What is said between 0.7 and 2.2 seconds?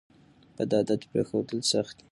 عادت پریښودل سخت دي.